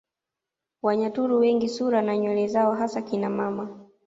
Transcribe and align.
Wanyaturu 0.81 1.39
wengi 1.39 1.69
sura 1.69 2.01
na 2.01 2.17
nywele 2.17 2.47
zao 2.47 2.75
hasa 2.75 3.01
kina 3.01 3.29
mama 3.29 3.79